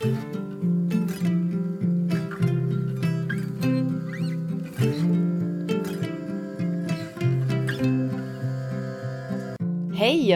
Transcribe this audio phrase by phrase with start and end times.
[0.00, 0.12] Hej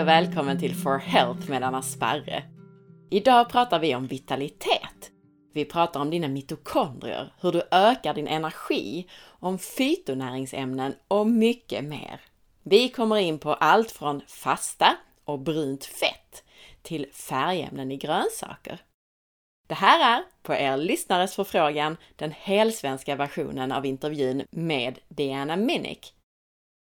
[0.01, 2.45] och välkommen till For Health med Anna Sparre.
[3.11, 5.11] Idag pratar vi om vitalitet.
[5.55, 12.21] Vi pratar om dina mitokondrier, hur du ökar din energi, om fytonäringsämnen och mycket mer.
[12.63, 16.45] Vi kommer in på allt från fasta och brunt fett
[16.83, 18.81] till färgämnen i grönsaker.
[19.67, 26.15] Det här är, på er lyssnares förfrågan, den helsvenska versionen av intervjun med Diana Minnick.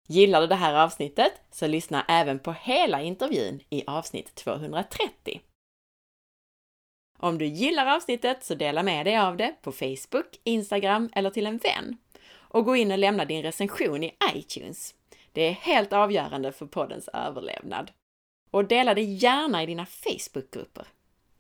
[0.09, 5.41] Gillar du det här avsnittet så lyssna även på hela intervjun i avsnitt 230.
[7.19, 11.47] Om du gillar avsnittet så dela med dig av det på Facebook, Instagram eller till
[11.47, 11.97] en vän.
[12.35, 14.95] Och gå in och lämna din recension i iTunes.
[15.33, 17.91] Det är helt avgörande för poddens överlevnad.
[18.51, 20.87] Och dela det gärna i dina Facebookgrupper.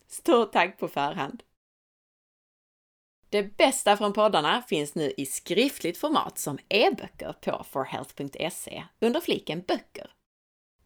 [0.08, 1.42] Stort tack på förhand!
[3.28, 9.60] Det bästa från poddarna finns nu i skriftligt format som e-böcker på forhealth.se under fliken
[9.60, 10.10] böcker.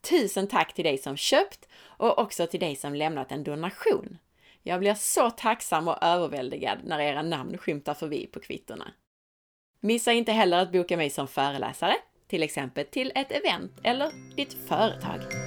[0.01, 4.19] Tusen tack till dig som köpt och också till dig som lämnat en donation.
[4.63, 8.93] Jag blir så tacksam och överväldigad när era namn skymtar förbi på kvittorna.
[9.81, 11.97] Missa inte heller att boka mig som föreläsare,
[12.27, 15.40] till exempel till ett event eller ditt företag.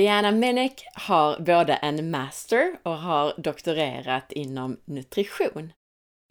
[0.00, 5.72] Diana Menek har både en master och har doktorerat inom nutrition.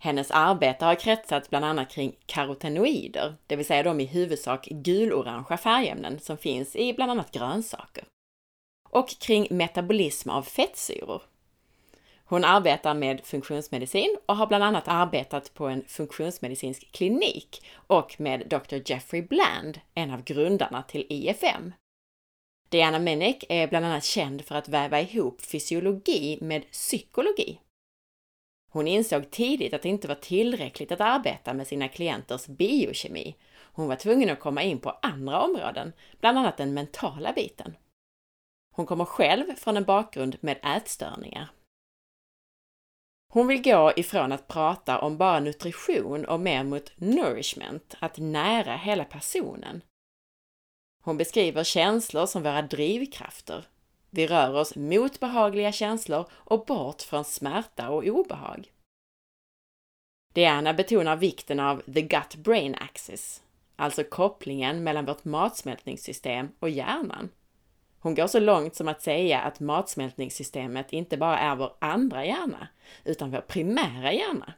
[0.02, 5.58] Hennes arbete har kretsat bland annat kring karotenoider, det vill säga de i huvudsak gulorangea
[5.58, 8.04] färgämnen som finns i bland annat grönsaker.
[8.90, 11.22] Och kring metabolism av fettsyror.
[12.26, 18.48] Hon arbetar med funktionsmedicin och har bland annat arbetat på en funktionsmedicinsk klinik och med
[18.48, 18.78] Dr.
[18.86, 21.74] Jeffrey Bland, en av grundarna till IFM.
[22.70, 27.60] Diana Menek är bland annat känd för att väva ihop fysiologi med psykologi.
[28.72, 33.36] Hon insåg tidigt att det inte var tillräckligt att arbeta med sina klienters biokemi.
[33.58, 37.76] Hon var tvungen att komma in på andra områden, bland annat den mentala biten.
[38.76, 41.50] Hon kommer själv från en bakgrund med ätstörningar.
[43.34, 48.76] Hon vill gå ifrån att prata om bara nutrition och mer mot nourishment, att nära
[48.76, 49.82] hela personen.
[51.10, 53.66] Hon beskriver känslor som våra drivkrafter.
[54.10, 58.72] Vi rör oss mot behagliga känslor och bort från smärta och obehag.
[60.34, 63.44] Diana betonar vikten av the gut-brain axis,
[63.76, 67.30] alltså kopplingen mellan vårt matsmältningssystem och hjärnan.
[68.00, 72.68] Hon går så långt som att säga att matsmältningssystemet inte bara är vår andra hjärna,
[73.04, 74.54] utan vår primära hjärna.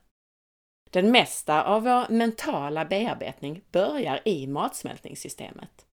[0.89, 5.85] Den mesta av vår mentala bearbetning börjar i matsmältningssystemet.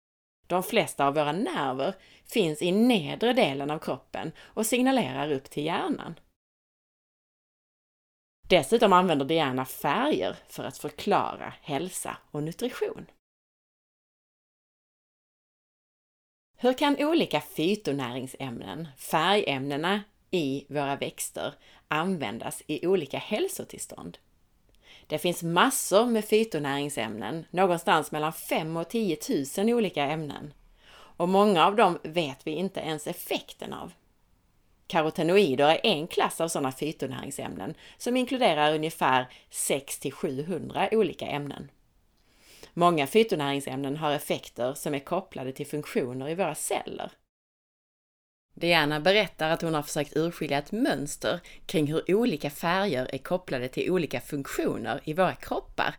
[0.49, 1.95] De flesta av våra nerver
[2.25, 6.15] finns i nedre delen av kroppen och signalerar upp till hjärnan.
[8.49, 13.07] Dessutom använder Diana färger för att förklara hälsa och nutrition.
[16.57, 21.55] Hur kan olika fytonäringsämnen, färgämnena i våra växter,
[21.89, 24.19] användas i olika hälsotillstånd?
[25.09, 29.17] Det finns massor med fytonäringsämnen, någonstans mellan 5 och 10
[29.59, 30.53] 000 olika ämnen.
[30.91, 33.93] Och många av dem vet vi inte ens effekten av.
[34.87, 41.71] Karotenoider är en klass av sådana fytonäringsämnen som inkluderar ungefär 6 till 700 olika ämnen.
[42.75, 47.11] Många fytonäringsämnen har effekter som är kopplade till funktioner i våra celler.
[48.59, 53.69] Diana berättar att hon har försökt urskilja ett mönster kring hur olika färger är kopplade
[53.69, 55.95] till olika funktioner i våra kroppar.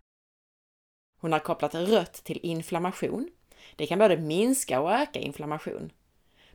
[1.21, 3.29] Hon har kopplat rött till inflammation.
[3.75, 5.91] Det kan både minska och öka inflammation.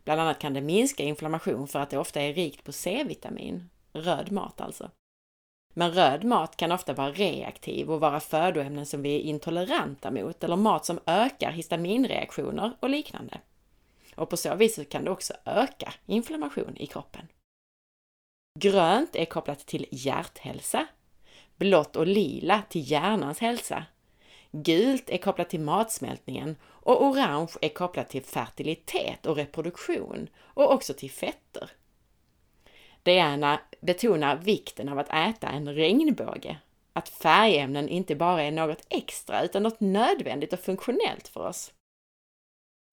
[0.05, 4.33] Bland annat kan det minska inflammation för att det ofta är rikt på C-vitamin, röd
[4.33, 4.91] mat alltså.
[5.75, 10.45] Men röd mat kan ofta vara reaktiv och vara födoämnen som vi är intoleranta mot
[10.45, 13.41] eller mat som ökar histaminreaktioner och liknande
[14.15, 17.29] och på så vis kan det också öka inflammation i kroppen.
[18.59, 20.87] Grönt är kopplat till hjärthälsa,
[21.57, 23.85] blått och lila till hjärnans hälsa,
[24.51, 30.95] gult är kopplat till matsmältningen och orange är kopplat till fertilitet och reproduktion och också
[30.95, 31.71] till fetter.
[33.03, 36.59] Diana betonar vikten av att äta en regnbåge,
[36.93, 41.73] att färgämnen inte bara är något extra utan något nödvändigt och funktionellt för oss.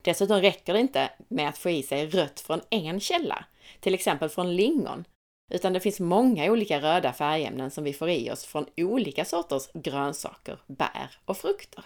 [0.02, 3.46] Dessutom räcker det inte med att få i sig rött från en källa,
[3.80, 5.06] till exempel från lingon,
[5.52, 9.70] utan det finns många olika röda färgämnen som vi får i oss från olika sorters
[9.74, 11.84] grönsaker, bär och frukter.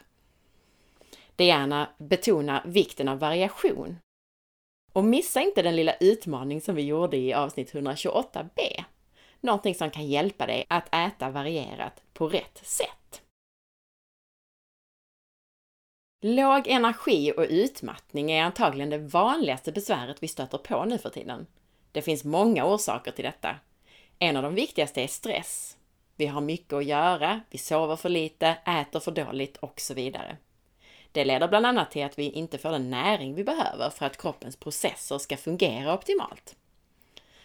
[1.35, 3.97] Diana betonar vikten av variation.
[4.93, 8.83] Och missa inte den lilla utmaning som vi gjorde i avsnitt 128b.
[9.41, 13.21] Någonting som kan hjälpa dig att äta varierat på rätt sätt.
[16.27, 21.47] Låg energi och utmattning är antagligen det vanligaste besväret vi stöter på nu för tiden.
[21.91, 23.55] Det finns många orsaker till detta.
[24.19, 25.77] En av de viktigaste är stress.
[26.15, 30.37] Vi har mycket att göra, vi sover för lite, äter för dåligt och så vidare.
[31.11, 34.21] Det leder bland annat till att vi inte får den näring vi behöver för att
[34.21, 36.55] kroppens processer ska fungera optimalt.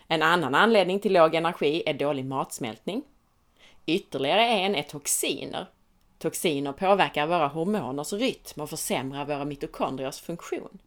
[0.06, 3.03] En annan anledning till låg energi är dålig matsmältning.
[3.87, 5.67] Ytterligare en är toxiner.
[6.20, 10.78] Toxiner påverkar våra hormoners rytm och försämrar våra mitokondriers funktion.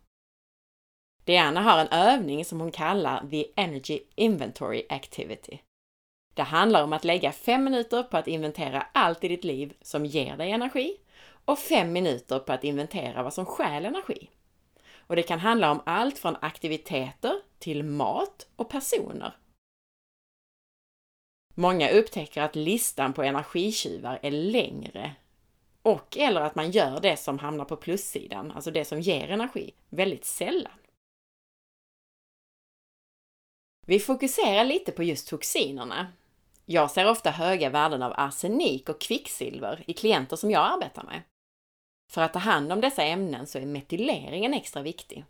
[1.25, 5.59] Diana har en övning som hon kallar The Energy Inventory Activity.
[6.33, 10.05] Det handlar om att lägga fem minuter på att inventera allt i ditt liv som
[10.05, 10.97] ger dig energi
[11.45, 14.29] och fem minuter på att inventera vad som stjäl energi.
[14.97, 19.37] Och det kan handla om allt från aktiviteter till mat och personer.
[21.55, 25.15] Många upptäcker att listan på energitjuvar är längre
[25.83, 29.73] och eller att man gör det som hamnar på plussidan, alltså det som ger energi,
[29.89, 30.79] väldigt sällan.
[33.85, 36.07] Vi fokuserar lite på just toxinerna.
[36.65, 41.21] Jag ser ofta höga värden av arsenik och kvicksilver i klienter som jag arbetar med.
[42.11, 45.25] För att ta hand om dessa ämnen så är metyleringen extra viktig.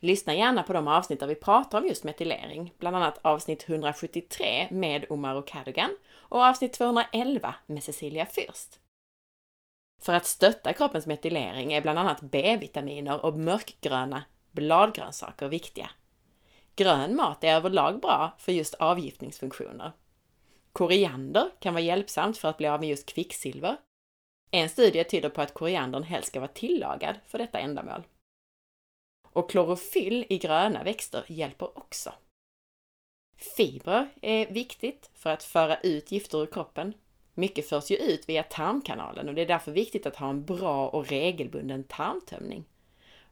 [0.00, 4.68] Lyssna gärna på de avsnitt där vi pratar om just metylering, bland annat avsnitt 173
[4.70, 8.78] med Omar Cadogan och avsnitt 211 med Cecilia Fürst.
[9.98, 15.90] För att stötta kroppens metylering är bland annat B-vitaminer och mörkgröna bladgrönsaker viktiga.
[16.76, 19.92] Grön mat är överlag bra för just avgiftningsfunktioner.
[20.72, 23.76] Koriander kan vara hjälpsamt för att bli av med just kvicksilver
[24.50, 28.06] en studie tyder på att koriandern helst ska vara tillagad för detta ändamål.
[29.32, 32.12] Och klorofyll i gröna växter hjälper också.
[33.36, 36.94] Fibrer är viktigt för att föra ut gifter ur kroppen.
[37.38, 40.88] Mycket förs ju ut via tarmkanalen och det är därför viktigt att ha en bra
[40.88, 42.64] och regelbunden tarmtömning.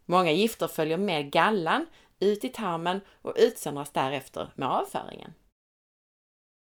[0.04, 1.86] Många gifter följer med gallan
[2.20, 5.34] ut i tarmen och utsöndras därefter med avföringen.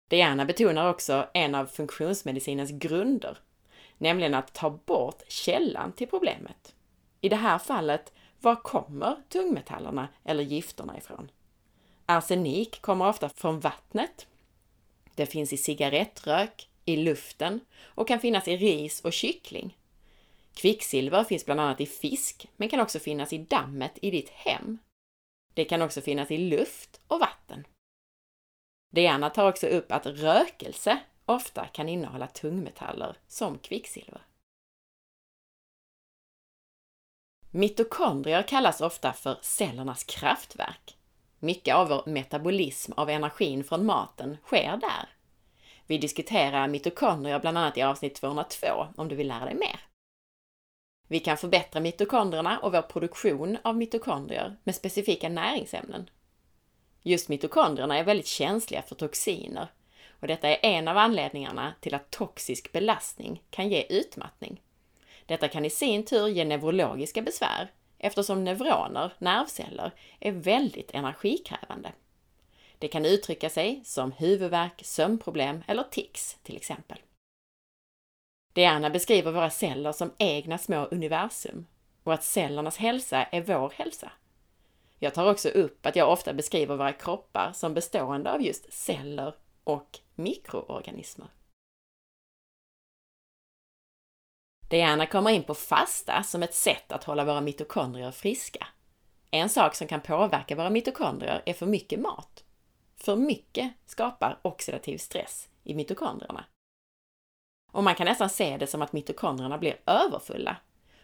[0.09, 3.37] Diana betonar också en av funktionsmedicinens grunder,
[3.97, 6.75] nämligen att ta bort källan till problemet.
[7.21, 11.31] I det här fallet, var kommer tungmetallerna eller gifterna ifrån?
[12.05, 14.27] Arsenik kommer ofta från vattnet.
[15.15, 19.77] Det finns i cigarettrök, i luften och kan finnas i ris och kyckling.
[20.53, 24.77] Kvicksilver finns bland annat i fisk, men kan också finnas i dammet i ditt hem.
[25.53, 27.67] Det kan också finnas i luft och vatten.
[28.91, 34.21] Diana tar också upp att rökelse ofta kan innehålla tungmetaller som kvicksilver.
[37.51, 40.97] Mitokondrier kallas ofta för cellernas kraftverk.
[41.39, 45.16] Mycket av vår metabolism av energin från maten sker där.
[45.87, 49.79] Vi diskuterar mitokondrier bland annat i avsnitt 202 om du vill lära dig mer.
[51.07, 56.09] Vi kan förbättra mitokondrierna och vår produktion av mitokondrier med specifika näringsämnen.
[57.03, 59.67] Just mitokondrierna är väldigt känsliga för toxiner
[60.19, 64.61] och detta är en av anledningarna till att toxisk belastning kan ge utmattning.
[65.25, 71.91] Detta kan i sin tur ge neurologiska besvär eftersom neuroner, nervceller, är väldigt energikrävande.
[72.79, 76.97] Det kan uttrycka sig som huvudvärk, sömnproblem eller tics till exempel.
[78.53, 81.65] Diana beskriver våra celler som egna små universum
[82.03, 84.11] och att cellernas hälsa är vår hälsa.
[84.99, 89.35] Jag tar också upp att jag ofta beskriver våra kroppar som bestående av just celler
[89.63, 91.27] och mikroorganismer.
[94.69, 98.67] Diana kommer in på fasta som ett sätt att hålla våra mitokondrier friska.
[99.31, 102.43] En sak som kan påverka våra mitokondrier är för mycket mat.
[102.97, 106.45] För mycket skapar oxidativ stress i mitokondrierna.
[107.71, 110.57] Och man kan nästan se det som att mitokondrierna blir överfulla.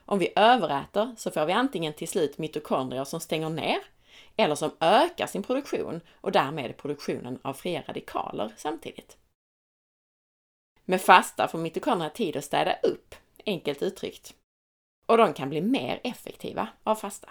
[0.05, 3.77] Om vi överäter så får vi antingen till slut mitokondrier som stänger ner
[4.35, 9.17] eller som ökar sin produktion och därmed produktionen av fria radikaler samtidigt.
[10.85, 14.35] Med fasta får mitokondrierna tid att städa upp, enkelt uttryckt.
[15.05, 17.29] Och de kan bli mer effektiva av fasta.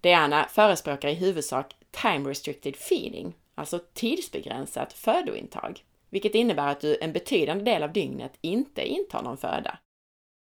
[0.00, 7.12] Diana förespråkar i huvudsak time restricted feeding, alltså tidsbegränsat födointag, vilket innebär att du en
[7.12, 9.78] betydande del av dygnet inte intar någon föda.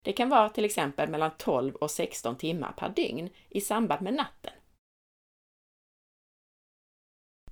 [0.03, 4.13] Det kan vara till exempel mellan 12 och 16 timmar per dygn i samband med
[4.13, 4.53] natten.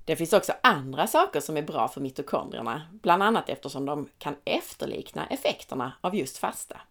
[0.05, 4.35] Det finns också andra saker som är bra för mitokondrierna, bland annat eftersom de kan
[4.45, 6.81] efterlikna effekterna av just fasta.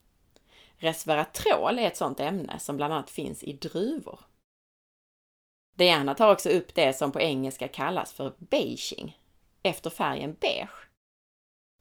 [0.76, 4.20] Resveratrol är ett sådant ämne som bland annat finns i druvor.
[5.76, 9.18] Diana tar också upp det som på engelska kallas för beiging,
[9.62, 10.88] efter färgen beige.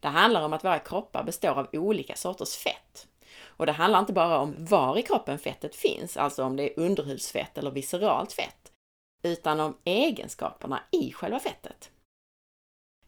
[0.01, 3.07] Det handlar om att våra kroppar består av olika sorters fett.
[3.41, 6.79] Och det handlar inte bara om var i kroppen fettet finns, alltså om det är
[6.83, 8.71] underhudsfett eller visceralt fett,
[9.23, 11.91] utan om egenskaperna i själva fettet.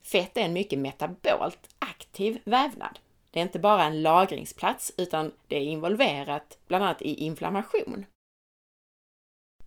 [0.02, 3.00] Fett är en mycket metabolt aktiv vävnad.
[3.32, 8.06] Det är inte bara en lagringsplats utan det är involverat bland annat i inflammation.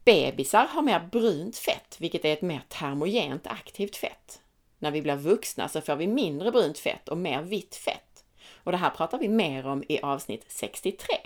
[0.04, 4.42] Bebisar har mer brunt fett, vilket är ett mer termogent aktivt fett.
[4.78, 8.24] När vi blir vuxna så får vi mindre brunt fett och mer vitt fett.
[8.54, 11.16] Och det här pratar vi mer om i avsnitt 63.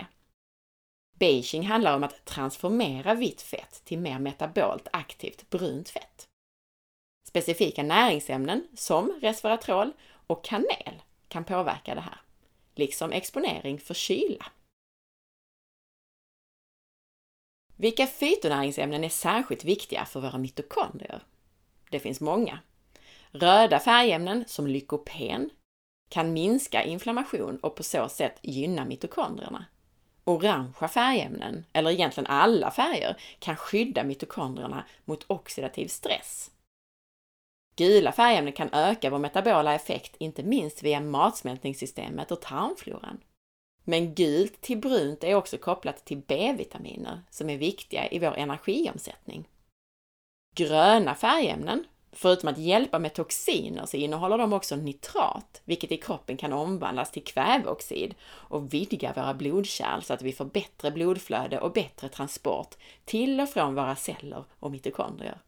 [1.19, 6.27] Beijing handlar om att transformera vitt fett till mer metabolt aktivt brunt fett.
[7.27, 9.91] Specifika näringsämnen som resveratrol
[10.27, 12.21] och kanel kan påverka det här,
[12.75, 14.45] liksom exponering för kyla.
[17.75, 21.23] Vilka fytonäringsämnen är särskilt viktiga för våra mitokondrier?
[21.89, 22.59] Det finns många.
[23.31, 25.49] Röda färgämnen som lykopen
[26.09, 29.65] kan minska inflammation och på så sätt gynna mitokondrierna.
[30.23, 36.51] Orangea färgämnen, eller egentligen alla färger, kan skydda mitokondrierna mot oxidativ stress.
[37.75, 43.21] Gula färgämnen kan öka vår metabola effekt, inte minst via matsmältningssystemet och tarmfloran.
[43.87, 49.47] Men gult till brunt är också kopplat till B-vitaminer som är viktiga i vår energiomsättning.
[50.55, 56.37] Gröna färgämnen, förutom att hjälpa med toxiner, så innehåller de också nitrat, vilket i kroppen
[56.37, 61.71] kan omvandlas till kväveoxid och vidga våra blodkärl så att vi får bättre blodflöde och
[61.71, 62.75] bättre transport
[63.05, 65.41] till och från våra celler och mitokondrier.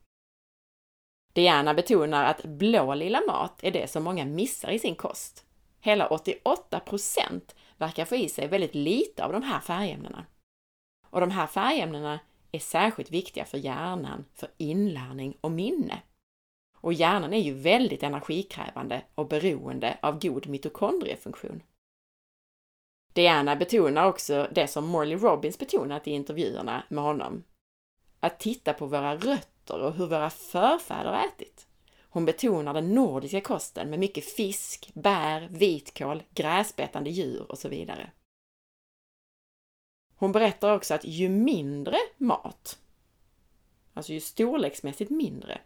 [1.33, 5.45] Diana betonar att blå lilla mat är det som många missar i sin kost.
[5.81, 6.81] Hela 88
[7.77, 10.25] verkar få i sig väldigt lite av de här färgämnena.
[11.09, 12.19] Och de här färgämnena
[12.51, 16.01] är särskilt viktiga för hjärnan, för inlärning och minne.
[16.73, 21.63] Och hjärnan är ju väldigt energikrävande och beroende av god mitokondriefunktion.
[23.13, 27.43] Diana betonar också det som Morley Robbins betonat i intervjuerna med honom.
[28.19, 31.66] Att titta på våra rötter och hur våra förfäder ätit.
[32.09, 38.11] Hon betonar den nordiska kosten med mycket fisk, bär, vitkål, gräsbetande djur och så vidare.
[40.15, 42.79] Hon berättar också att ju mindre mat,
[43.93, 45.61] alltså ju storleksmässigt mindre,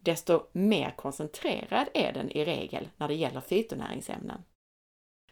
[0.00, 4.44] desto mer koncentrerad är den i regel när det gäller fytonäringsämnen.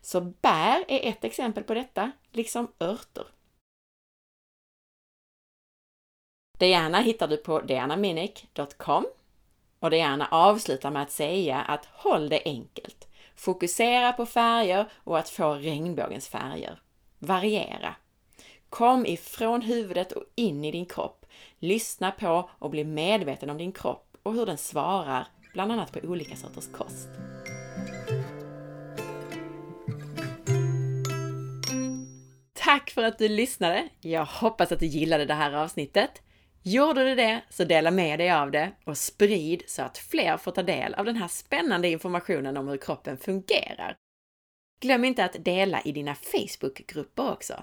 [0.00, 3.26] Så bär är ett exempel på detta, liksom örter.
[6.58, 9.06] Diana hittar du på dianaminic.com
[9.80, 13.08] och det gärna avslutar med att säga att håll det enkelt.
[13.36, 16.80] Fokusera på färger och att få regnbågens färger.
[17.18, 17.94] Variera.
[18.70, 21.26] Kom ifrån huvudet och in i din kropp.
[21.58, 25.98] Lyssna på och bli medveten om din kropp och hur den svarar, bland annat på
[26.08, 27.08] olika sorters kost.
[32.54, 33.88] Tack för att du lyssnade!
[34.00, 36.22] Jag hoppas att du gillade det här avsnittet.
[36.68, 40.52] Gjorde du det, så dela med dig av det och sprid så att fler får
[40.52, 43.96] ta del av den här spännande informationen om hur kroppen fungerar.
[44.80, 47.62] Glöm inte att dela i dina Facebookgrupper också.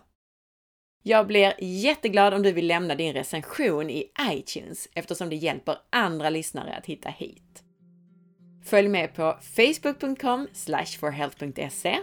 [1.04, 6.30] Jag blir jätteglad om du vill lämna din recension i iTunes eftersom det hjälper andra
[6.30, 7.64] lyssnare att hitta hit.
[8.66, 10.48] Följ med på facebook.com
[11.00, 12.00] forhealth.se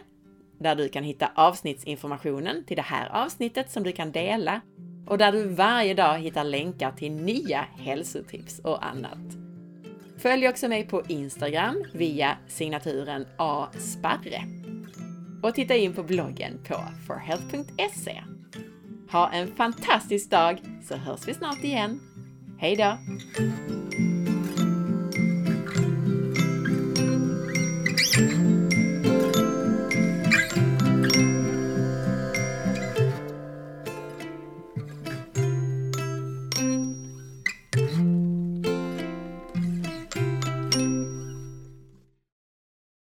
[0.59, 4.61] där du kan hitta avsnittsinformationen till det här avsnittet som du kan dela
[5.07, 9.19] och där du varje dag hittar länkar till nya hälsotips och annat.
[10.19, 14.43] Följ också mig på Instagram via signaturen asparre.
[15.43, 16.77] Och titta in på bloggen på
[17.07, 18.23] forhealth.se.
[19.13, 22.01] Ha en fantastisk dag så hörs vi snart igen.
[22.59, 22.99] Hej då!